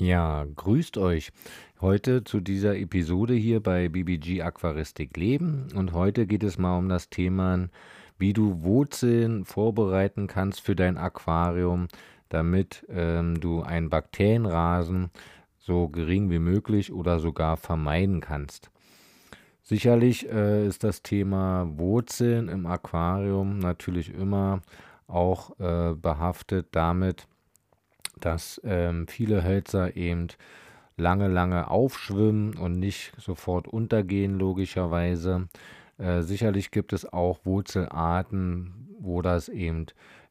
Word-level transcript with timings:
Ja, 0.00 0.46
grüßt 0.54 0.96
euch. 0.96 1.32
Heute 1.80 2.22
zu 2.22 2.38
dieser 2.38 2.76
Episode 2.76 3.34
hier 3.34 3.60
bei 3.60 3.88
BBG 3.88 4.42
Aquaristik 4.42 5.16
Leben. 5.16 5.66
Und 5.74 5.92
heute 5.92 6.28
geht 6.28 6.44
es 6.44 6.56
mal 6.56 6.78
um 6.78 6.88
das 6.88 7.10
Thema, 7.10 7.68
wie 8.16 8.32
du 8.32 8.62
Wurzeln 8.62 9.44
vorbereiten 9.44 10.28
kannst 10.28 10.60
für 10.60 10.76
dein 10.76 10.98
Aquarium, 10.98 11.88
damit 12.28 12.86
ähm, 12.88 13.40
du 13.40 13.62
einen 13.62 13.90
Bakterienrasen 13.90 15.10
so 15.58 15.88
gering 15.88 16.30
wie 16.30 16.38
möglich 16.38 16.92
oder 16.92 17.18
sogar 17.18 17.56
vermeiden 17.56 18.20
kannst. 18.20 18.70
Sicherlich 19.64 20.30
äh, 20.30 20.64
ist 20.64 20.84
das 20.84 21.02
Thema 21.02 21.66
Wurzeln 21.76 22.48
im 22.48 22.66
Aquarium 22.66 23.58
natürlich 23.58 24.14
immer 24.14 24.62
auch 25.08 25.58
äh, 25.58 25.94
behaftet 25.94 26.68
damit, 26.70 27.26
dass 28.24 28.60
ähm, 28.64 29.06
viele 29.08 29.44
Hölzer 29.44 29.96
eben 29.96 30.28
lange, 30.96 31.28
lange 31.28 31.70
aufschwimmen 31.70 32.56
und 32.56 32.78
nicht 32.78 33.12
sofort 33.18 33.68
untergehen, 33.68 34.38
logischerweise. 34.38 35.48
Äh, 35.98 36.22
sicherlich 36.22 36.70
gibt 36.70 36.92
es 36.92 37.10
auch 37.12 37.38
Wurzelarten, 37.44 38.88
wo 39.00 39.22
das 39.22 39.48
eben 39.48 39.86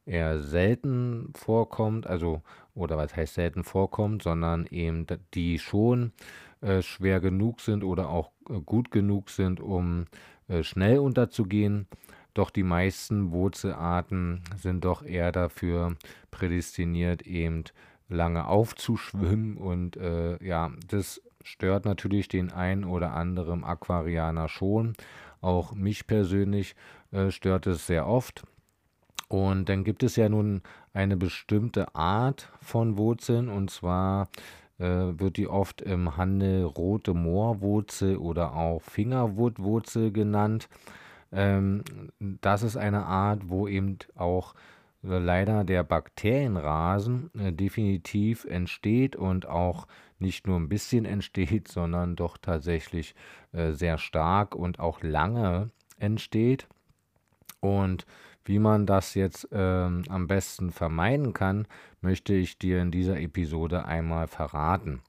eher 0.06 0.40
selten 0.40 1.32
vorkommt, 1.34 2.06
also, 2.06 2.42
oder 2.74 2.96
was 2.96 3.14
heißt 3.14 3.34
selten 3.34 3.64
vorkommt, 3.64 4.22
sondern 4.22 4.66
eben 4.66 5.06
die 5.34 5.58
schon 5.58 6.12
äh, 6.60 6.82
schwer 6.82 7.20
genug 7.20 7.60
sind 7.60 7.84
oder 7.84 8.08
auch 8.08 8.30
äh, 8.48 8.60
gut 8.60 8.90
genug 8.90 9.30
sind, 9.30 9.60
um 9.60 10.06
äh, 10.48 10.62
schnell 10.62 10.98
unterzugehen. 10.98 11.86
Doch 12.34 12.50
die 12.50 12.62
meisten 12.62 13.32
Wurzelarten 13.32 14.42
sind 14.56 14.84
doch 14.84 15.02
eher 15.02 15.32
dafür 15.32 15.96
prädestiniert, 16.30 17.22
eben 17.22 17.64
lange 18.08 18.46
aufzuschwimmen. 18.46 19.56
Und 19.56 19.96
äh, 19.96 20.42
ja, 20.44 20.70
das 20.88 21.20
stört 21.42 21.84
natürlich 21.84 22.28
den 22.28 22.52
einen 22.52 22.84
oder 22.84 23.12
anderen 23.12 23.64
Aquarianer 23.64 24.48
schon. 24.48 24.94
Auch 25.40 25.72
mich 25.72 26.06
persönlich 26.06 26.74
äh, 27.12 27.30
stört 27.30 27.66
es 27.66 27.86
sehr 27.86 28.06
oft. 28.06 28.44
Und 29.28 29.68
dann 29.68 29.84
gibt 29.84 30.02
es 30.02 30.16
ja 30.16 30.28
nun 30.28 30.62
eine 30.94 31.16
bestimmte 31.16 31.94
Art 31.94 32.50
von 32.62 32.96
Wurzeln 32.96 33.48
und 33.48 33.70
zwar 33.70 34.28
äh, 34.78 34.84
wird 34.84 35.36
die 35.36 35.48
oft 35.48 35.82
im 35.82 36.16
Handel 36.16 36.64
rote 36.64 37.12
Moorwurzel 37.12 38.16
oder 38.16 38.54
auch 38.54 38.80
Fingerwurtwurzel 38.80 40.12
genannt. 40.12 40.68
Ähm, 41.32 41.82
das 42.18 42.62
ist 42.62 42.76
eine 42.76 43.04
Art, 43.04 43.48
wo 43.48 43.68
eben 43.68 43.98
auch 44.14 44.54
äh, 45.02 45.18
leider 45.18 45.64
der 45.64 45.84
Bakterienrasen 45.84 47.30
äh, 47.38 47.52
definitiv 47.52 48.44
entsteht 48.44 49.16
und 49.16 49.46
auch 49.46 49.86
nicht 50.18 50.46
nur 50.46 50.58
ein 50.58 50.68
bisschen 50.68 51.04
entsteht, 51.04 51.68
sondern 51.68 52.16
doch 52.16 52.38
tatsächlich 52.38 53.14
äh, 53.52 53.72
sehr 53.72 53.98
stark 53.98 54.54
und 54.54 54.80
auch 54.80 55.02
lange 55.02 55.70
entsteht. 55.98 56.66
Und 57.60 58.06
wie 58.44 58.58
man 58.58 58.86
das 58.86 59.14
jetzt 59.14 59.48
ähm, 59.52 60.04
am 60.08 60.26
besten 60.26 60.70
vermeiden 60.70 61.34
kann, 61.34 61.66
möchte 62.00 62.32
ich 62.32 62.58
dir 62.58 62.80
in 62.80 62.90
dieser 62.90 63.20
Episode 63.20 63.84
einmal 63.84 64.26
verraten. 64.26 65.02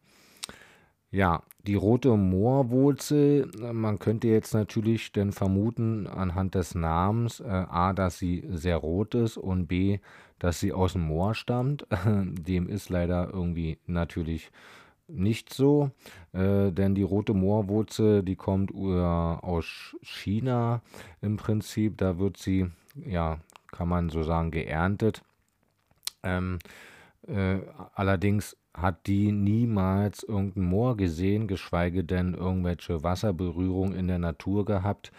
Ja, 1.12 1.42
die 1.66 1.74
rote 1.76 2.16
Moorwurzel, 2.16 3.50
man 3.74 3.98
könnte 3.98 4.28
jetzt 4.28 4.54
natürlich 4.54 5.12
denn 5.12 5.32
vermuten 5.32 6.06
anhand 6.06 6.54
des 6.54 6.76
Namens, 6.76 7.40
äh, 7.40 7.48
a, 7.48 7.94
dass 7.94 8.20
sie 8.20 8.44
sehr 8.52 8.78
rot 8.78 9.16
ist 9.16 9.38
und 9.38 9.68
b, 9.68 10.00
dass 10.38 10.60
sie 10.60 10.72
aus 10.72 10.94
dem 10.94 11.02
Moor 11.04 11.34
stammt. 11.34 11.88
Dem 12.16 12.70
ist 12.70 12.90
leider 12.90 13.30
irgendwie 13.34 13.80
natürlich 13.88 14.52
nicht 15.08 15.52
so, 15.52 15.90
äh, 16.34 16.72
denn 16.72 16.94
die 16.94 17.02
rote 17.04 17.34
Moorwurzel, 17.34 18.22
die 18.22 18.36
kommt 18.36 18.72
äh, 18.72 18.76
aus 18.76 19.96
China 20.04 20.82
im 21.22 21.38
Prinzip. 21.38 21.98
Da 21.98 22.20
wird 22.20 22.38
sie, 22.38 22.68
ja, 22.96 23.40
kann 23.72 23.90
man 23.90 24.10
so 24.10 24.22
sagen, 24.22 24.52
geerntet. 24.52 25.24
Ähm, 26.22 26.60
äh, 27.28 27.60
allerdings 27.96 28.56
hat 28.82 29.08
die 29.08 29.32
niemals 29.32 30.24
irgendein 30.24 30.64
Moor 30.64 30.98
gesehen, 30.98 31.48
geschweige 31.48 32.04
denn 32.04 32.34
irgendwelche 32.34 33.04
Wasserberührung 33.04 33.94
in 33.94 34.08
der 34.08 34.20
Natur 34.20 34.66
gehabt, 34.66 35.12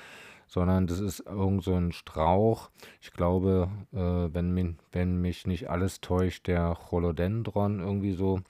sondern 0.47 0.87
das 0.87 1.01
ist 1.01 1.21
irgend 1.21 1.63
so 1.63 1.75
ein 1.75 1.93
Strauch. 1.93 2.71
Ich 3.01 3.13
glaube, 3.13 3.69
äh, 3.93 4.35
wenn, 4.35 4.53
mich, 4.53 4.75
wenn 4.93 5.21
mich 5.21 5.47
nicht 5.47 5.71
alles 5.71 6.01
täuscht, 6.01 6.47
der 6.47 6.77
Cholodendron 6.89 7.81
irgendwie 7.81 8.13
so, 8.13 8.41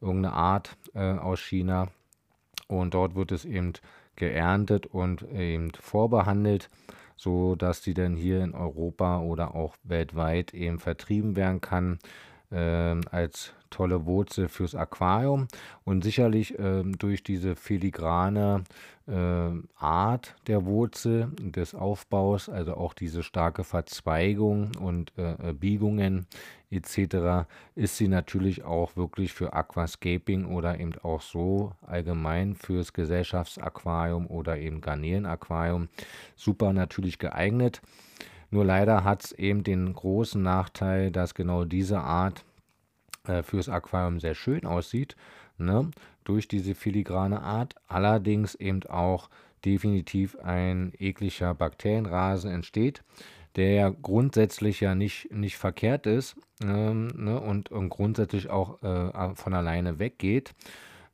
irgendeine 0.00 0.34
Art 0.34 0.76
äh, 0.94 1.12
aus 1.12 1.40
China. 1.40 1.88
Und 2.68 2.94
dort 2.94 3.14
wird 3.14 3.32
es 3.32 3.44
eben 3.44 3.72
geerntet 4.16 4.86
und 4.86 5.22
eben 5.32 5.72
vorbehandelt, 5.72 6.70
so 7.16 7.54
dass 7.54 7.82
die 7.82 7.94
dann 7.94 8.16
hier 8.16 8.42
in 8.42 8.54
Europa 8.54 9.20
oder 9.20 9.54
auch 9.54 9.76
weltweit 9.82 10.54
eben 10.54 10.78
vertrieben 10.78 11.36
werden 11.36 11.60
kann 11.60 11.98
äh, 12.50 12.96
als 13.10 13.54
tolle 13.70 14.06
Wurzel 14.06 14.48
fürs 14.48 14.74
Aquarium 14.74 15.48
und 15.84 16.04
sicherlich 16.04 16.58
äh, 16.58 16.82
durch 16.82 17.22
diese 17.22 17.56
filigrane 17.56 18.64
äh, 19.06 19.50
Art 19.76 20.34
der 20.46 20.66
Wurzel, 20.66 21.30
des 21.40 21.74
Aufbaus, 21.74 22.48
also 22.48 22.74
auch 22.74 22.94
diese 22.94 23.22
starke 23.22 23.64
Verzweigung 23.64 24.72
und 24.78 25.12
äh, 25.16 25.50
äh 25.50 25.52
Biegungen 25.52 26.26
etc., 26.70 27.48
ist 27.74 27.96
sie 27.96 28.08
natürlich 28.08 28.64
auch 28.64 28.96
wirklich 28.96 29.32
für 29.32 29.52
Aquascaping 29.52 30.46
oder 30.46 30.78
eben 30.78 30.94
auch 31.02 31.22
so 31.22 31.72
allgemein 31.86 32.54
fürs 32.54 32.92
Gesellschaftsaquarium 32.92 34.26
oder 34.26 34.58
eben 34.58 34.80
Garnelenaquarium 34.80 35.88
super 36.36 36.72
natürlich 36.72 37.18
geeignet. 37.18 37.82
Nur 38.50 38.64
leider 38.64 39.04
hat 39.04 39.24
es 39.24 39.32
eben 39.32 39.62
den 39.62 39.92
großen 39.92 40.42
Nachteil, 40.42 41.10
dass 41.12 41.34
genau 41.34 41.64
diese 41.64 42.00
Art 42.00 42.44
äh, 43.26 43.42
fürs 43.42 43.68
Aquarium 43.68 44.20
sehr 44.20 44.34
schön 44.34 44.64
aussieht, 44.66 45.16
ne? 45.58 45.90
durch 46.24 46.48
diese 46.48 46.74
filigrane 46.74 47.42
Art, 47.42 47.74
allerdings 47.86 48.54
eben 48.54 48.82
auch 48.84 49.28
definitiv 49.64 50.38
ein 50.38 50.92
ekliger 50.98 51.54
Bakterienrasen 51.54 52.50
entsteht, 52.50 53.02
der 53.56 53.72
ja 53.72 53.90
grundsätzlich 53.90 54.80
ja 54.80 54.94
nicht, 54.94 55.32
nicht 55.32 55.58
verkehrt 55.58 56.06
ist 56.06 56.36
ähm, 56.62 57.08
ne? 57.16 57.40
und, 57.40 57.70
und, 57.70 57.88
grundsätzlich 57.88 58.48
auch 58.48 58.82
äh, 58.82 59.34
von 59.34 59.54
alleine 59.54 59.98
weggeht. 59.98 60.54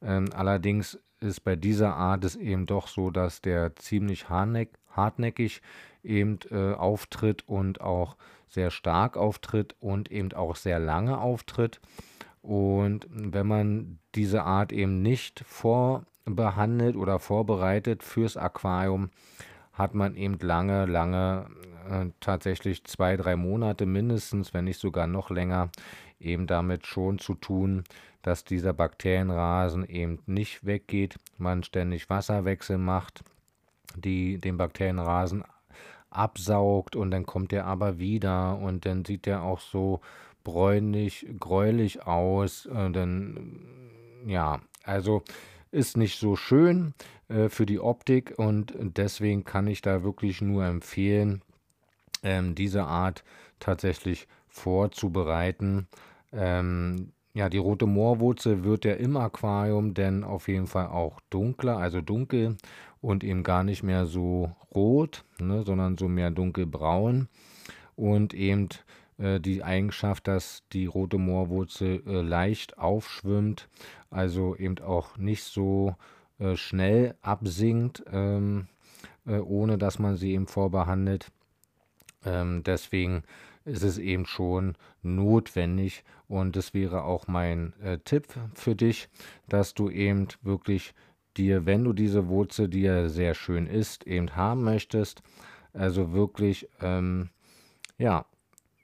Ähm, 0.02 0.26
allerdings 0.34 1.00
ist 1.20 1.40
bei 1.40 1.56
dieser 1.56 1.94
Art 1.96 2.24
es 2.24 2.36
eben 2.36 2.66
doch 2.66 2.88
so, 2.88 3.10
dass 3.10 3.40
der 3.40 3.74
ziemlich 3.76 4.28
hartnäck, 4.28 4.74
hartnäckig 4.90 5.62
eben 6.06 6.38
äh, 6.50 6.72
auftritt 6.72 7.48
und 7.48 7.80
auch 7.80 8.16
sehr 8.48 8.70
stark 8.70 9.16
auftritt 9.16 9.74
und 9.80 10.10
eben 10.10 10.32
auch 10.32 10.56
sehr 10.56 10.78
lange 10.78 11.18
auftritt. 11.18 11.80
Und 12.42 13.06
wenn 13.10 13.46
man 13.46 13.98
diese 14.14 14.44
Art 14.44 14.72
eben 14.72 15.02
nicht 15.02 15.42
vorbehandelt 15.46 16.96
oder 16.96 17.18
vorbereitet 17.18 18.02
fürs 18.02 18.36
Aquarium, 18.36 19.10
hat 19.72 19.94
man 19.94 20.16
eben 20.16 20.38
lange, 20.40 20.86
lange, 20.86 21.46
äh, 21.90 22.06
tatsächlich 22.20 22.84
zwei, 22.84 23.16
drei 23.16 23.36
Monate 23.36 23.84
mindestens, 23.84 24.54
wenn 24.54 24.64
nicht 24.64 24.80
sogar 24.80 25.06
noch 25.06 25.30
länger, 25.30 25.70
eben 26.18 26.46
damit 26.46 26.86
schon 26.86 27.18
zu 27.18 27.34
tun, 27.34 27.84
dass 28.22 28.44
dieser 28.44 28.72
Bakterienrasen 28.72 29.86
eben 29.86 30.20
nicht 30.26 30.64
weggeht, 30.64 31.18
man 31.38 31.62
ständig 31.62 32.08
Wasserwechsel 32.08 32.78
macht, 32.78 33.22
die 33.96 34.38
den 34.38 34.56
Bakterienrasen 34.56 35.44
absaugt 36.16 36.96
und 36.96 37.10
dann 37.10 37.26
kommt 37.26 37.52
er 37.52 37.66
aber 37.66 37.98
wieder 37.98 38.58
und 38.58 38.86
dann 38.86 39.04
sieht 39.04 39.26
er 39.26 39.42
auch 39.42 39.60
so 39.60 40.00
bräunlich, 40.44 41.26
gräulich 41.38 42.06
aus. 42.06 42.66
Und 42.66 42.94
dann, 42.94 43.60
ja, 44.26 44.60
also 44.84 45.22
ist 45.70 45.96
nicht 45.96 46.18
so 46.18 46.36
schön 46.36 46.94
äh, 47.28 47.48
für 47.48 47.66
die 47.66 47.80
Optik 47.80 48.34
und 48.38 48.74
deswegen 48.78 49.44
kann 49.44 49.66
ich 49.66 49.82
da 49.82 50.02
wirklich 50.02 50.40
nur 50.40 50.64
empfehlen, 50.64 51.42
ähm, 52.22 52.54
diese 52.54 52.84
Art 52.84 53.24
tatsächlich 53.58 54.28
vorzubereiten. 54.48 55.88
Ähm, 56.32 57.12
ja, 57.36 57.50
die 57.50 57.58
rote 57.58 57.84
Moorwurzel 57.84 58.64
wird 58.64 58.86
ja 58.86 58.94
im 58.94 59.14
Aquarium 59.18 59.92
denn 59.92 60.24
auf 60.24 60.48
jeden 60.48 60.66
Fall 60.66 60.86
auch 60.86 61.20
dunkler, 61.28 61.76
also 61.76 62.00
dunkel 62.00 62.56
und 63.02 63.22
eben 63.22 63.42
gar 63.42 63.62
nicht 63.62 63.82
mehr 63.82 64.06
so 64.06 64.52
rot, 64.74 65.22
ne, 65.38 65.62
sondern 65.62 65.98
so 65.98 66.08
mehr 66.08 66.30
dunkelbraun 66.30 67.28
und 67.94 68.32
eben 68.32 68.70
äh, 69.18 69.38
die 69.38 69.62
Eigenschaft, 69.62 70.26
dass 70.28 70.62
die 70.72 70.86
rote 70.86 71.18
Moorwurzel 71.18 72.02
äh, 72.06 72.22
leicht 72.22 72.78
aufschwimmt, 72.78 73.68
also 74.08 74.56
eben 74.56 74.78
auch 74.78 75.18
nicht 75.18 75.44
so 75.44 75.94
äh, 76.38 76.56
schnell 76.56 77.16
absinkt, 77.20 78.02
ähm, 78.10 78.66
äh, 79.26 79.40
ohne 79.40 79.76
dass 79.76 79.98
man 79.98 80.16
sie 80.16 80.32
eben 80.32 80.46
vorbehandelt. 80.46 81.30
Ähm, 82.24 82.62
deswegen 82.64 83.24
ist 83.66 83.82
es 83.82 83.98
eben 83.98 84.24
schon 84.26 84.76
notwendig. 85.02 86.04
Und 86.28 86.56
das 86.56 86.72
wäre 86.72 87.04
auch 87.04 87.26
mein 87.26 87.72
äh, 87.82 87.98
Tipp 87.98 88.26
für 88.54 88.74
dich, 88.74 89.08
dass 89.48 89.74
du 89.74 89.90
eben 89.90 90.28
wirklich 90.42 90.94
dir, 91.36 91.66
wenn 91.66 91.84
du 91.84 91.92
diese 91.92 92.28
Wurzel, 92.28 92.68
die 92.68 92.82
ja 92.82 93.08
sehr 93.08 93.34
schön 93.34 93.66
ist, 93.66 94.06
eben 94.06 94.34
haben 94.36 94.64
möchtest, 94.64 95.22
also 95.72 96.12
wirklich, 96.12 96.68
ähm, 96.80 97.28
ja, 97.98 98.24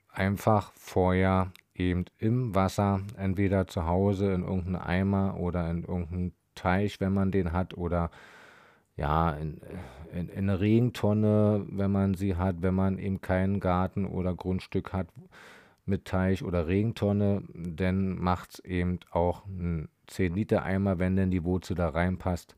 einfach 0.09 0.71
vorher 0.75 1.51
eben 1.73 2.05
im 2.19 2.53
Wasser, 2.53 3.01
entweder 3.17 3.67
zu 3.67 3.87
Hause 3.87 4.31
in 4.33 4.43
irgendeinem 4.43 4.81
Eimer 4.81 5.39
oder 5.39 5.69
in 5.71 5.83
irgendeinem 5.83 6.33
Teich, 6.55 6.99
wenn 6.99 7.13
man 7.13 7.31
den 7.31 7.51
hat, 7.51 7.75
oder 7.75 8.11
ja, 8.95 9.31
in, 9.31 9.59
in, 10.13 10.29
in 10.29 10.49
eine 10.49 10.59
Regentonne, 10.59 11.65
wenn 11.69 11.91
man 11.91 12.13
sie 12.13 12.35
hat, 12.35 12.61
wenn 12.61 12.75
man 12.75 12.99
eben 12.99 13.21
keinen 13.21 13.59
Garten 13.59 14.05
oder 14.05 14.35
Grundstück 14.35 14.93
hat 14.93 15.07
mit 15.85 16.05
Teich 16.05 16.43
oder 16.43 16.67
Regentonne, 16.67 17.43
dann 17.53 18.17
macht 18.17 18.53
es 18.53 18.59
eben 18.59 18.99
auch 19.11 19.45
ein 19.45 19.89
10 20.07 20.35
Liter 20.35 20.63
Eimer, 20.63 20.99
wenn 20.99 21.15
denn 21.15 21.31
die 21.31 21.43
Wurzel 21.43 21.75
da 21.75 21.89
reinpasst. 21.89 22.55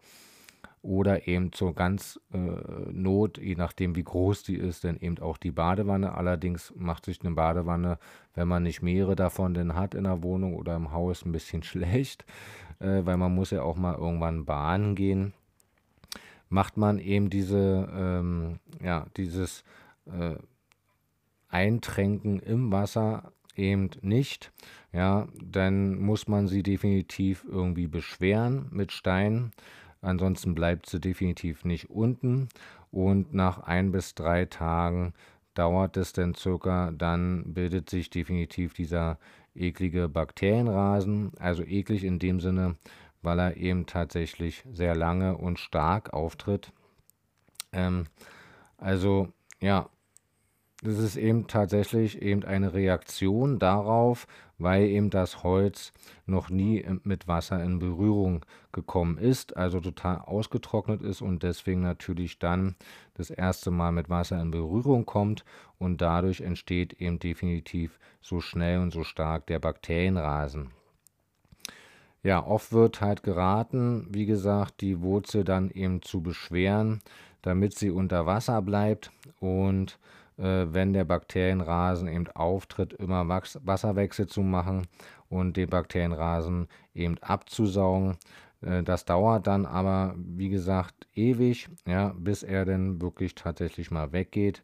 Oder 0.82 1.28
eben 1.28 1.52
zur 1.52 1.74
ganz 1.74 2.20
äh, 2.32 2.38
Not, 2.38 3.40
je 3.40 3.56
nachdem 3.56 3.96
wie 3.96 4.04
groß 4.04 4.44
die 4.44 4.56
ist, 4.56 4.84
dann 4.84 4.98
eben 4.98 5.18
auch 5.18 5.38
die 5.38 5.50
Badewanne. 5.50 6.14
Allerdings 6.14 6.72
macht 6.76 7.06
sich 7.06 7.22
eine 7.22 7.34
Badewanne, 7.34 7.98
wenn 8.36 8.48
man 8.48 8.62
nicht 8.62 8.84
mehrere 8.84 9.16
davon 9.16 9.56
denn 9.56 9.74
hat 9.74 9.96
in 9.96 10.04
der 10.04 10.22
Wohnung 10.22 10.56
oder 10.56 10.76
im 10.76 10.92
Haus, 10.92 11.26
ein 11.26 11.32
bisschen 11.32 11.64
schlecht, 11.64 12.24
äh, 12.80 13.04
weil 13.04 13.18
man 13.18 13.34
muss 13.34 13.50
ja 13.50 13.64
auch 13.64 13.78
mal 13.78 13.96
irgendwann 13.96 14.46
baden 14.46 14.94
gehen. 14.94 15.34
Macht 16.50 16.78
man 16.78 17.00
eben 17.00 17.30
diese, 17.30 17.90
ähm, 17.94 18.60
ja, 18.82 19.08
dieses 19.18 19.64
äh, 20.06 20.36
Eintränken 21.50 22.40
im 22.40 22.72
Wasser 22.72 23.32
eben 23.56 23.90
nicht, 24.02 24.52
ja, 24.92 25.28
dann 25.44 26.00
muss 26.00 26.28
man 26.28 26.48
sie 26.48 26.64
definitiv 26.64 27.46
irgendwie 27.48 27.88
beschweren 27.88 28.68
mit 28.72 28.92
Steinen. 28.92 29.52
Ansonsten 30.02 30.54
bleibt 30.54 30.88
sie 30.88 31.00
definitiv 31.00 31.66
nicht 31.66 31.90
unten. 31.90 32.50
Und 32.92 33.34
nach 33.34 33.60
ein 33.60 33.92
bis 33.92 34.16
drei 34.16 34.46
Tagen 34.46 35.14
dauert 35.54 35.98
es 35.98 36.14
dann 36.14 36.36
circa, 36.36 36.92
dann 36.92 37.54
bildet 37.54 37.90
sich 37.90 38.10
definitiv 38.10 38.74
dieser 38.74 39.18
eklige 39.56 40.08
Bakterienrasen. 40.08 41.32
Also 41.40 41.64
eklig 41.64 42.04
in 42.04 42.20
dem 42.20 42.40
Sinne, 42.40 42.76
weil 43.26 43.40
er 43.40 43.58
eben 43.58 43.86
tatsächlich 43.86 44.64
sehr 44.72 44.96
lange 44.96 45.38
und 45.38 45.60
stark 45.60 46.14
auftritt. 46.14 46.72
Ähm, 47.74 48.06
also 48.78 49.30
ja, 49.62 49.90
das 50.86 51.00
ist 51.00 51.16
eben 51.16 51.48
tatsächlich 51.48 52.22
eben 52.22 52.44
eine 52.44 52.74
Reaktion 52.74 53.58
darauf, 53.58 54.28
weil 54.58 54.84
eben 54.84 55.10
das 55.10 55.42
Holz 55.42 55.94
noch 56.28 56.50
nie 56.50 56.86
mit 57.04 57.28
Wasser 57.28 57.64
in 57.64 57.80
Berührung 57.80 58.46
gekommen 58.72 59.18
ist, 59.18 59.58
also 59.58 59.80
total 59.80 60.20
ausgetrocknet 60.20 61.02
ist 61.02 61.22
und 61.22 61.42
deswegen 61.42 61.82
natürlich 61.82 62.38
dann 62.38 62.76
das 63.16 63.32
erste 63.32 63.72
Mal 63.72 63.94
mit 63.94 64.10
Wasser 64.10 64.40
in 64.40 64.52
Berührung 64.52 65.06
kommt 65.06 65.44
und 65.80 66.02
dadurch 66.02 66.42
entsteht 66.42 66.94
eben 67.02 67.18
definitiv 67.18 67.98
so 68.22 68.40
schnell 68.40 68.80
und 68.80 68.92
so 68.92 69.04
stark 69.04 69.48
der 69.48 69.60
Bakterienrasen. 69.60 70.75
Ja, 72.26 72.44
oft 72.44 72.74
wird 72.74 73.02
halt 73.02 73.22
geraten, 73.22 74.08
wie 74.10 74.26
gesagt, 74.26 74.82
die 74.82 75.00
Wurzel 75.02 75.44
dann 75.44 75.70
eben 75.70 76.02
zu 76.02 76.24
beschweren, 76.24 77.02
damit 77.44 77.78
sie 77.78 77.92
unter 77.92 78.26
Wasser 78.26 78.64
bleibt 78.64 79.12
und 79.40 80.00
äh, 80.38 80.66
wenn 80.72 80.94
der 80.94 81.06
Bakterienrasen 81.06 82.08
eben 82.08 82.28
auftritt, 82.30 82.94
immer 82.94 83.28
Wachs 83.28 83.60
Wasserwechsel 83.64 84.26
zu 84.26 84.42
machen 84.42 84.88
und 85.30 85.56
den 85.56 85.70
Bakterienrasen 85.70 86.68
eben 86.96 87.20
abzusaugen. 87.20 88.18
Äh, 88.62 88.82
das 88.82 89.06
dauert 89.06 89.46
dann 89.46 89.68
aber, 89.68 90.16
wie 90.18 90.50
gesagt, 90.50 91.06
ewig, 91.14 91.70
ja, 91.86 92.12
bis 92.18 92.42
er 92.42 92.66
dann 92.66 93.00
wirklich 93.04 93.36
tatsächlich 93.36 93.92
mal 93.92 94.14
weggeht. 94.14 94.64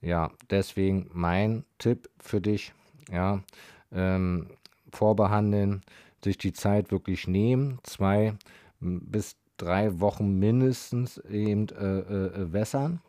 Ja, 0.00 0.32
deswegen 0.50 1.08
mein 1.12 1.64
Tipp 1.78 2.10
für 2.18 2.40
dich, 2.40 2.72
ja, 3.12 3.44
ähm, 3.92 4.48
vorbehandeln, 4.92 5.82
sich 6.24 6.38
die 6.38 6.52
Zeit 6.52 6.90
wirklich 6.90 7.26
nehmen, 7.26 7.78
zwei 7.82 8.34
bis 8.80 9.36
drei 9.56 10.00
Wochen 10.00 10.38
mindestens 10.38 11.18
eben 11.18 11.68
äh, 11.68 11.98
äh, 11.98 12.52
wässern, 12.52 13.00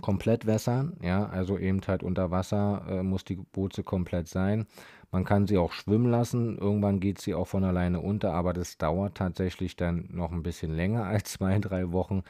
komplett 0.00 0.46
wässern, 0.46 0.96
ja, 1.02 1.26
also 1.26 1.58
eben 1.58 1.80
halt 1.86 2.02
unter 2.02 2.30
Wasser 2.30 2.84
äh, 2.88 3.02
muss 3.02 3.24
die 3.24 3.38
Wurzel 3.52 3.84
komplett 3.84 4.28
sein. 4.28 4.66
Man 5.10 5.24
kann 5.24 5.46
sie 5.46 5.58
auch 5.58 5.72
schwimmen 5.72 6.10
lassen, 6.10 6.58
irgendwann 6.58 7.00
geht 7.00 7.20
sie 7.20 7.34
auch 7.34 7.48
von 7.48 7.64
alleine 7.64 8.00
unter, 8.00 8.32
aber 8.32 8.52
das 8.52 8.78
dauert 8.78 9.16
tatsächlich 9.16 9.76
dann 9.76 10.08
noch 10.10 10.32
ein 10.32 10.42
bisschen 10.42 10.74
länger 10.74 11.04
als 11.06 11.32
zwei, 11.32 11.58
drei 11.58 11.92
Wochen. 11.92 12.22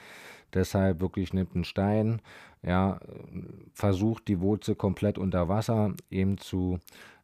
Deshalb 0.55 1.01
wirklich 1.01 1.35
nimmt 1.35 1.55
einen 1.55 1.65
Stein, 1.65 2.23
ja, 2.63 3.01
versucht 3.73 4.29
die 4.29 4.41
Wurzel 4.41 4.75
komplett 4.75 5.19
unter 5.19 5.49
Wasser 5.49 5.95
eben 6.11 6.39
zu 6.39 6.79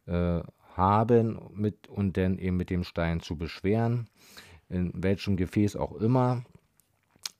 äh, 0.07 0.41
haben 0.77 1.39
mit, 1.55 1.89
und 1.89 2.17
dann 2.17 2.39
eben 2.39 2.57
mit 2.57 2.71
dem 2.71 2.85
Stein 2.85 3.21
zu 3.21 3.37
beschweren, 3.37 4.09
in 4.69 4.93
welchem 4.95 5.37
Gefäß 5.37 5.77
auch 5.77 5.93
immer. 5.93 6.45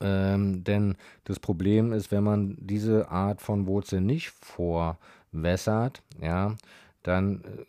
Ähm, 0.01 0.63
denn 0.63 0.95
das 1.23 1.39
Problem 1.39 1.93
ist, 1.93 2.11
wenn 2.11 2.23
man 2.23 2.57
diese 2.59 3.09
Art 3.09 3.41
von 3.41 3.65
Wurzel 3.65 4.01
nicht 4.01 4.29
vorwässert, 4.29 6.01
ja, 6.21 6.55
dann 7.03 7.41
äh, 7.43 7.65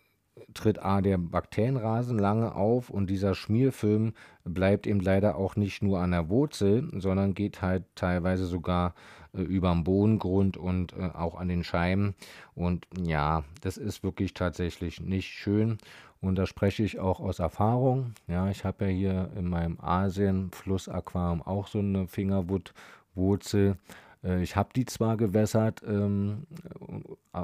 tritt 0.56 0.82
A 0.82 1.00
der 1.00 1.18
Bakterienrasen 1.18 2.18
lange 2.18 2.54
auf 2.54 2.90
und 2.90 3.08
dieser 3.08 3.34
Schmierfilm 3.34 4.14
bleibt 4.44 4.86
eben 4.86 5.00
leider 5.00 5.36
auch 5.36 5.56
nicht 5.56 5.82
nur 5.82 6.00
an 6.00 6.10
der 6.10 6.28
Wurzel, 6.28 6.88
sondern 6.98 7.34
geht 7.34 7.62
halt 7.62 7.84
teilweise 7.94 8.46
sogar 8.46 8.94
äh, 9.34 9.42
über 9.42 9.70
den 9.70 9.84
Bodengrund 9.84 10.56
und 10.56 10.92
äh, 10.94 11.10
auch 11.14 11.36
an 11.36 11.48
den 11.48 11.64
Scheiben. 11.64 12.14
Und 12.54 12.86
ja, 13.00 13.44
das 13.60 13.76
ist 13.76 14.02
wirklich 14.02 14.34
tatsächlich 14.34 15.00
nicht 15.00 15.28
schön. 15.28 15.78
Und 16.20 16.36
da 16.36 16.46
spreche 16.46 16.82
ich 16.82 16.98
auch 16.98 17.20
aus 17.20 17.38
Erfahrung. 17.38 18.14
Ja, 18.26 18.50
ich 18.50 18.64
habe 18.64 18.86
ja 18.86 18.90
hier 18.90 19.30
in 19.36 19.48
meinem 19.48 19.78
Asien-Flussaquarium 19.80 21.42
auch 21.42 21.68
so 21.68 21.78
eine 21.78 22.08
Fingerwood-Wurzel. 22.08 23.76
Äh, 24.24 24.42
ich 24.42 24.56
habe 24.56 24.70
die 24.74 24.86
zwar 24.86 25.16
gewässert, 25.16 25.82
ähm, 25.86 26.46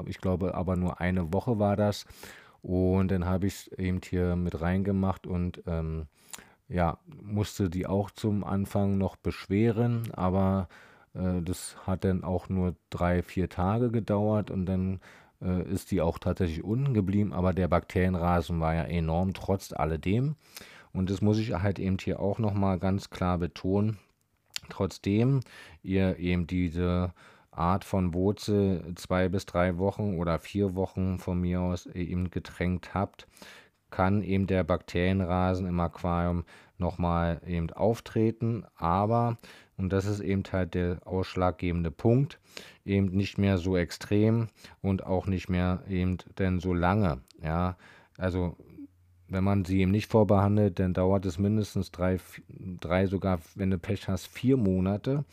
ich 0.05 0.19
glaube 0.19 0.55
aber 0.55 0.75
nur 0.75 0.99
eine 0.99 1.31
Woche 1.33 1.59
war 1.59 1.75
das. 1.75 2.05
Und 2.63 3.09
dann 3.09 3.25
habe 3.25 3.45
ich 3.47 3.53
es 3.53 3.67
eben 3.77 3.99
hier 4.03 4.35
mit 4.37 4.61
reingemacht 4.61 5.27
und 5.27 5.61
ähm, 5.67 6.07
ja, 6.69 6.97
musste 7.21 7.69
die 7.69 7.85
auch 7.85 8.09
zum 8.09 8.43
Anfang 8.45 8.97
noch 8.97 9.17
beschweren, 9.17 10.11
aber 10.13 10.69
äh, 11.13 11.41
das 11.41 11.75
hat 11.85 12.05
dann 12.05 12.23
auch 12.23 12.47
nur 12.47 12.75
drei, 12.89 13.21
vier 13.21 13.49
Tage 13.49 13.91
gedauert 13.91 14.49
und 14.49 14.65
dann 14.65 15.01
äh, 15.41 15.61
ist 15.69 15.91
die 15.91 15.99
auch 15.99 16.19
tatsächlich 16.19 16.63
unten 16.63 16.93
geblieben, 16.93 17.33
aber 17.33 17.53
der 17.53 17.67
Bakterienrasen 17.67 18.61
war 18.61 18.73
ja 18.73 18.83
enorm 18.83 19.33
trotz 19.33 19.73
alledem. 19.73 20.35
Und 20.93 21.09
das 21.09 21.21
muss 21.21 21.39
ich 21.39 21.53
halt 21.53 21.79
eben 21.79 21.97
hier 21.99 22.21
auch 22.21 22.39
nochmal 22.39 22.79
ganz 22.79 23.09
klar 23.09 23.39
betonen. 23.39 23.97
Trotzdem 24.69 25.41
ihr 25.81 26.17
eben 26.17 26.47
diese 26.47 27.13
Art 27.57 27.85
von 27.85 28.13
Wurzel 28.13 28.93
zwei 28.95 29.29
bis 29.29 29.45
drei 29.45 29.77
Wochen 29.77 30.17
oder 30.17 30.39
vier 30.39 30.75
Wochen 30.75 31.19
von 31.19 31.39
mir 31.39 31.61
aus 31.61 31.85
eben 31.87 32.31
getränkt 32.31 32.93
habt, 32.93 33.27
kann 33.89 34.23
eben 34.23 34.47
der 34.47 34.63
Bakterienrasen 34.63 35.67
im 35.67 35.79
Aquarium 35.79 36.45
nochmal 36.77 37.41
eben 37.45 37.69
auftreten. 37.71 38.65
Aber, 38.75 39.37
und 39.77 39.93
das 39.93 40.05
ist 40.05 40.19
eben 40.19 40.43
halt 40.51 40.73
der 40.73 41.05
ausschlaggebende 41.05 41.91
Punkt, 41.91 42.39
eben 42.85 43.11
nicht 43.11 43.37
mehr 43.37 43.57
so 43.57 43.77
extrem 43.77 44.47
und 44.81 45.05
auch 45.05 45.27
nicht 45.27 45.49
mehr 45.49 45.83
eben 45.87 46.17
denn 46.39 46.59
so 46.59 46.73
lange. 46.73 47.21
Ja, 47.41 47.77
also 48.17 48.57
wenn 49.27 49.43
man 49.43 49.65
sie 49.65 49.79
eben 49.79 49.91
nicht 49.91 50.11
vorbehandelt, 50.11 50.79
dann 50.79 50.93
dauert 50.93 51.25
es 51.25 51.39
mindestens 51.39 51.91
drei, 51.91 52.19
drei 52.49 53.07
sogar, 53.07 53.39
wenn 53.55 53.71
du 53.71 53.79
Pech 53.79 54.07
hast, 54.07 54.27
vier 54.27 54.57
Monate. 54.57 55.25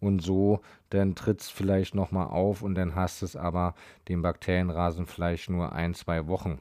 Und 0.00 0.22
so, 0.22 0.60
dann 0.90 1.14
tritt 1.14 1.40
es 1.40 1.50
vielleicht 1.50 1.94
nochmal 1.94 2.26
auf 2.28 2.62
und 2.62 2.74
dann 2.74 2.94
hast 2.94 3.22
es 3.22 3.36
aber 3.36 3.74
den 4.08 4.22
Bakterienrasen 4.22 5.06
vielleicht 5.06 5.50
nur 5.50 5.72
ein, 5.72 5.94
zwei 5.94 6.26
Wochen. 6.26 6.60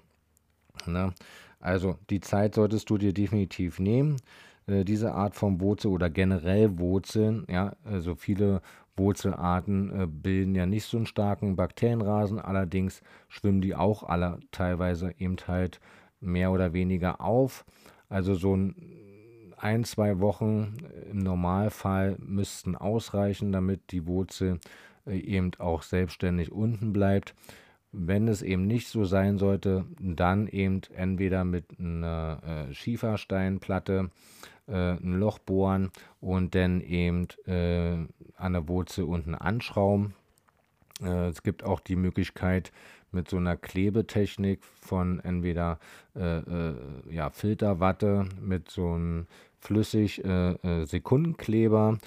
Ne? 0.86 1.14
Also 1.60 1.98
die 2.10 2.20
Zeit 2.20 2.56
solltest 2.56 2.90
du 2.90 2.98
dir 2.98 3.14
definitiv 3.14 3.80
nehmen. 3.80 4.18
Äh, 4.68 4.84
diese 4.84 5.14
Art 5.14 5.36
von 5.36 5.62
Wurzel 5.62 5.92
oder 5.92 6.10
generell 6.10 6.78
Wurzeln, 6.78 7.46
ja, 7.50 7.76
also 7.84 8.16
viele 8.16 8.62
Wurzelarten 8.96 10.02
äh, 10.02 10.08
bilden 10.08 10.56
ja 10.56 10.66
nicht 10.66 10.86
so 10.86 10.98
einen 10.98 11.06
starken 11.06 11.56
Bakterienrasen, 11.56 12.40
allerdings 12.40 13.02
schwimmen 13.28 13.62
die 13.62 13.76
auch 13.76 14.04
alle 14.04 14.40
teilweise 14.52 15.14
eben 15.18 15.38
halt 15.48 15.80
mehr 16.24 16.52
oder 16.52 16.74
weniger 16.74 17.22
auf. 17.22 17.66
Also 18.10 18.36
so 18.36 18.58
ein, 19.58 19.84
zwei 19.86 20.20
Wochen 20.20 20.78
im 21.10 21.20
Normalfall 21.20 22.18
müssten 22.20 22.76
ausreichen, 22.76 23.52
damit 23.52 23.92
die 23.92 24.06
Wurzel 24.06 24.60
äh, 25.06 25.18
eben 25.18 25.52
auch 25.58 25.84
selbstständig 25.84 26.52
unten 26.52 26.94
bleibt. 26.94 27.34
Wenn 27.92 28.28
es 28.28 28.42
eben 28.42 28.66
nicht 28.66 28.88
so 28.88 29.06
sein 29.06 29.38
sollte, 29.38 29.86
dann 30.00 30.48
eben 30.48 30.82
entweder 30.96 31.44
mit 31.44 31.80
einer 31.80 32.68
äh, 32.70 32.74
Schiefersteinplatte 32.74 34.10
äh, 34.68 34.94
ein 34.94 35.14
Loch 35.14 35.40
bohren 35.40 35.92
und 36.20 36.56
dann 36.56 36.82
eben 36.82 37.28
äh, 37.46 37.98
an 38.36 38.54
der 38.54 38.68
Wurzel 38.68 39.06
unten 39.06 39.36
anschrauben. 39.36 40.16
Äh, 41.02 41.28
es 41.28 41.44
gibt 41.44 41.64
auch 41.64 41.80
die 41.80 41.96
Möglichkeit 41.96 42.72
mit 43.14 43.30
so 43.30 43.38
einer 43.38 43.58
Klebetechnik 43.58 44.64
von 44.64 45.20
entweder 45.20 45.80
äh, 46.16 46.40
äh, 46.40 46.76
ja, 47.10 47.30
Filterwatte 47.30 48.28
mit 48.42 48.70
so 48.70 48.94
einem 48.94 49.28
flüssig 49.60 50.24
äh, 50.26 50.86
Sekundenkleber 50.86 51.98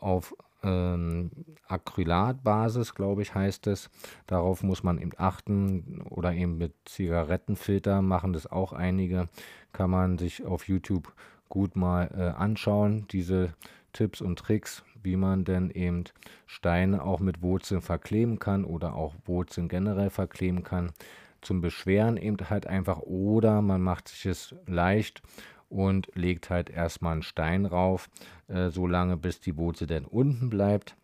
auf 0.00 0.34
ähm, 0.64 1.30
Acrylatbasis, 1.68 2.94
glaube 2.94 3.22
ich, 3.22 3.34
heißt 3.34 3.66
es. 3.66 3.90
Darauf 4.26 4.62
muss 4.62 4.82
man 4.82 4.98
eben 4.98 5.12
achten 5.16 6.02
oder 6.08 6.32
eben 6.32 6.58
mit 6.58 6.72
Zigarettenfilter 6.86 8.02
machen 8.02 8.32
das 8.32 8.50
auch 8.50 8.72
einige. 8.72 9.28
Kann 9.72 9.90
man 9.90 10.18
sich 10.18 10.44
auf 10.44 10.68
YouTube 10.68 11.12
gut 11.48 11.76
mal 11.76 12.10
äh, 12.16 12.40
anschauen, 12.40 13.06
diese 13.10 13.52
Tipps 13.92 14.20
und 14.20 14.38
Tricks, 14.38 14.82
wie 15.04 15.16
man 15.16 15.44
denn 15.44 15.70
eben 15.70 16.04
Steine 16.46 17.02
auch 17.02 17.20
mit 17.20 17.42
Wurzeln 17.42 17.80
verkleben 17.80 18.38
kann 18.38 18.64
oder 18.64 18.94
auch 18.94 19.14
Wurzeln 19.24 19.68
generell 19.68 20.10
verkleben 20.10 20.62
kann. 20.62 20.92
Zum 21.40 21.60
Beschweren 21.60 22.16
eben 22.16 22.38
halt 22.48 22.66
einfach 22.66 23.00
oder 23.00 23.60
man 23.60 23.82
macht 23.82 24.08
sich 24.08 24.26
es 24.26 24.54
leicht 24.66 25.22
und 25.68 26.10
legt 26.14 26.50
halt 26.50 26.70
erstmal 26.70 27.12
einen 27.12 27.22
Stein 27.22 27.66
rauf, 27.66 28.08
äh, 28.48 28.70
so 28.70 28.86
lange 28.86 29.16
bis 29.16 29.40
die 29.40 29.56
Wurzel 29.56 29.86
dann 29.86 30.04
unten 30.04 30.48
bleibt. 30.48 30.96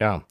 Ja, 0.00 0.24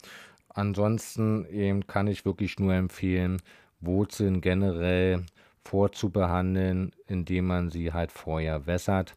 ansonsten 0.50 1.46
eben 1.46 1.88
kann 1.88 2.08
ich 2.08 2.26
wirklich 2.26 2.60
nur 2.60 2.74
empfehlen, 2.74 3.42
Wurzeln 3.80 4.42
generell 4.42 5.26
vorzubehandeln, 5.64 6.92
indem 7.08 7.48
man 7.48 7.70
sie 7.70 7.94
halt 7.94 8.12
vorher 8.12 8.66
wässert. 8.66 9.16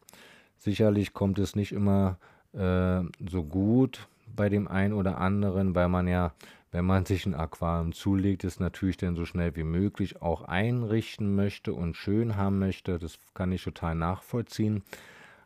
Sicherlich 0.57 1.13
kommt 1.13 1.39
es 1.39 1.55
nicht 1.55 1.71
immer 1.71 2.17
äh, 2.53 3.01
so 3.29 3.43
gut 3.43 4.07
bei 4.35 4.49
dem 4.49 4.67
einen 4.67 4.93
oder 4.93 5.19
anderen, 5.19 5.75
weil 5.75 5.89
man 5.89 6.07
ja, 6.07 6.33
wenn 6.71 6.85
man 6.85 7.05
sich 7.05 7.25
ein 7.25 7.35
Aquarium 7.35 7.93
zulegt, 7.93 8.43
es 8.43 8.59
natürlich 8.59 8.97
dann 8.97 9.15
so 9.15 9.25
schnell 9.25 9.55
wie 9.55 9.63
möglich 9.63 10.21
auch 10.21 10.43
einrichten 10.43 11.35
möchte 11.35 11.73
und 11.73 11.95
schön 11.95 12.35
haben 12.35 12.59
möchte. 12.59 12.97
Das 12.97 13.19
kann 13.33 13.51
ich 13.51 13.63
total 13.63 13.95
nachvollziehen. 13.95 14.83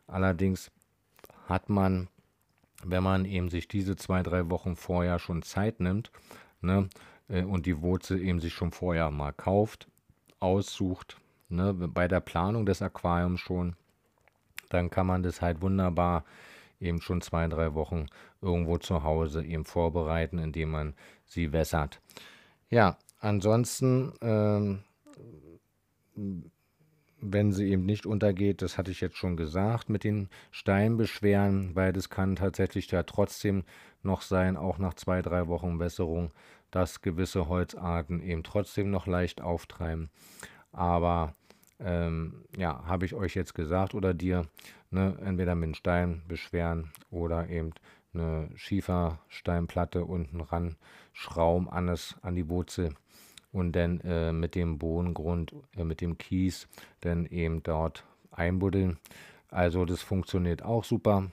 Allerdings 0.06 0.70
hat 1.46 1.68
man, 1.68 2.08
wenn 2.84 3.02
man 3.02 3.24
eben 3.24 3.50
sich 3.50 3.68
diese 3.68 3.96
zwei, 3.96 4.22
drei 4.22 4.48
Wochen 4.50 4.76
vorher 4.76 5.18
schon 5.18 5.42
Zeit 5.42 5.80
nimmt 5.80 6.10
ne, 6.62 6.88
äh, 7.28 7.42
und 7.42 7.66
die 7.66 7.82
Wurzel 7.82 8.20
eben 8.20 8.40
sich 8.40 8.54
schon 8.54 8.72
vorher 8.72 9.10
mal 9.10 9.32
kauft, 9.32 9.88
aussucht, 10.40 11.18
ne, 11.48 11.74
bei 11.74 12.08
der 12.08 12.20
Planung 12.20 12.64
des 12.64 12.80
Aquariums 12.80 13.40
schon, 13.40 13.76
dann 14.70 14.90
kann 14.90 15.06
man 15.06 15.22
das 15.22 15.42
halt 15.42 15.60
wunderbar 15.60 16.24
eben 16.80 17.00
schon 17.00 17.20
zwei, 17.20 17.48
drei 17.48 17.74
Wochen 17.74 18.06
irgendwo 18.40 18.78
zu 18.78 19.02
Hause 19.02 19.44
eben 19.44 19.64
vorbereiten, 19.64 20.38
indem 20.38 20.70
man 20.70 20.94
sie 21.24 21.52
wässert. 21.52 22.00
Ja, 22.70 22.98
ansonsten, 23.18 24.12
ähm, 24.20 24.84
wenn 27.20 27.52
sie 27.52 27.70
eben 27.70 27.84
nicht 27.84 28.06
untergeht, 28.06 28.62
das 28.62 28.78
hatte 28.78 28.90
ich 28.90 29.00
jetzt 29.00 29.16
schon 29.16 29.36
gesagt, 29.36 29.88
mit 29.88 30.04
den 30.04 30.28
Steinbeschweren, 30.50 31.74
weil 31.74 31.92
das 31.92 32.10
kann 32.10 32.36
tatsächlich 32.36 32.90
ja 32.90 33.02
trotzdem 33.02 33.64
noch 34.02 34.22
sein, 34.22 34.56
auch 34.56 34.78
nach 34.78 34.94
zwei, 34.94 35.22
drei 35.22 35.48
Wochen 35.48 35.80
Wässerung, 35.80 36.32
dass 36.70 37.00
gewisse 37.00 37.48
Holzarten 37.48 38.20
eben 38.22 38.44
trotzdem 38.44 38.90
noch 38.90 39.06
leicht 39.06 39.40
auftreiben. 39.40 40.10
Aber 40.70 41.34
ähm, 41.80 42.44
ja, 42.56 42.84
habe 42.86 43.04
ich 43.04 43.14
euch 43.14 43.34
jetzt 43.34 43.54
gesagt 43.54 43.94
oder 43.94 44.14
dir, 44.14 44.46
ne, 44.90 45.16
entweder 45.24 45.54
mit 45.54 45.64
einem 45.64 45.74
Stein 45.74 46.22
beschweren 46.26 46.90
oder 47.10 47.48
eben 47.48 47.72
eine 48.14 48.48
Schiefersteinplatte 48.54 50.04
unten 50.04 50.40
ran 50.40 50.76
schrauben 51.12 51.68
an, 51.68 51.86
das, 51.88 52.16
an 52.22 52.34
die 52.34 52.48
Wurzel 52.48 52.94
und 53.52 53.72
dann 53.72 54.00
äh, 54.00 54.32
mit 54.32 54.54
dem 54.54 54.78
Bodengrund, 54.78 55.52
äh, 55.76 55.84
mit 55.84 56.00
dem 56.00 56.18
Kies, 56.18 56.68
dann 57.00 57.26
eben 57.26 57.62
dort 57.62 58.04
einbuddeln. 58.30 58.98
Also 59.50 59.84
das 59.84 60.02
funktioniert 60.02 60.62
auch 60.62 60.84
super 60.84 61.30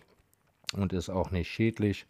und 0.74 0.94
ist 0.94 1.10
auch 1.10 1.32
nicht 1.32 1.50
schädlich. 1.50 2.06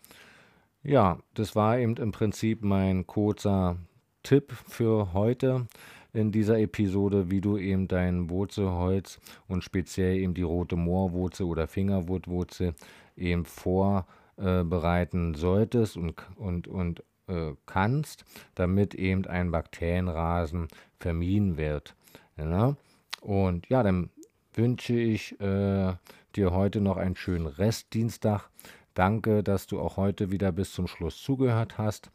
Ja, 0.84 1.20
das 1.34 1.56
war 1.56 1.80
eben 1.80 1.96
im 1.98 2.12
Prinzip 2.12 2.64
mein 2.64 3.08
kurzer 3.08 3.78
Tipp 4.24 4.52
für 4.68 5.14
heute 5.14 5.68
in 6.16 6.32
dieser 6.32 6.60
Episode, 6.60 7.30
wie 7.30 7.42
du 7.42 7.58
eben 7.58 7.88
dein 7.88 8.30
Wurzelholz 8.30 9.20
und 9.48 9.64
speziell 9.64 10.18
eben 10.18 10.34
die 10.34 10.44
rote 10.44 10.76
Moorwurzel 10.76 11.46
oder 11.46 11.68
Fingerwurtwurzel 11.68 12.74
eben 13.18 13.46
vorbereiten 13.46 15.36
solltest 15.36 15.98
und, 15.98 16.16
und, 16.38 16.68
und 16.68 17.04
äh, 17.28 17.54
kannst, 17.66 18.24
damit 18.56 18.96
eben 18.96 19.26
ein 19.26 19.52
Bakterienrasen 19.52 20.68
vermieden 21.00 21.58
wird. 21.58 21.96
Ja? 22.38 22.76
Und 23.22 23.68
ja, 23.70 23.84
dann 23.84 24.10
wünsche 24.54 24.94
ich 24.94 25.40
äh, 25.42 25.94
dir 26.36 26.52
heute 26.52 26.82
noch 26.82 26.98
einen 26.98 27.16
schönen 27.16 27.48
Restdienstag. 27.48 28.50
Danke, 28.94 29.44
dass 29.44 29.68
du 29.68 29.80
auch 29.82 29.98
heute 29.98 30.32
wieder 30.32 30.54
bis 30.54 30.72
zum 30.72 30.88
Schluss 30.88 31.22
zugehört 31.22 31.78
hast. 31.78 32.10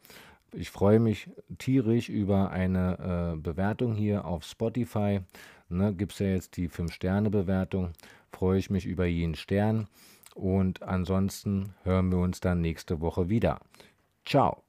Ich 0.53 0.69
freue 0.69 0.99
mich 0.99 1.29
tierisch 1.57 2.09
über 2.09 2.51
eine 2.51 3.35
äh, 3.35 3.37
Bewertung 3.37 3.93
hier 3.93 4.25
auf 4.25 4.43
Spotify. 4.43 5.21
Ne, 5.69 5.93
Gibt 5.93 6.13
es 6.13 6.19
ja 6.19 6.27
jetzt 6.27 6.57
die 6.57 6.69
5-Sterne-Bewertung. 6.69 7.93
Freue 8.31 8.59
ich 8.59 8.69
mich 8.69 8.85
über 8.85 9.05
jeden 9.05 9.35
Stern. 9.35 9.87
Und 10.35 10.83
ansonsten 10.83 11.73
hören 11.83 12.11
wir 12.11 12.19
uns 12.19 12.39
dann 12.39 12.61
nächste 12.61 12.99
Woche 13.01 13.29
wieder. 13.29 13.59
Ciao. 14.25 14.63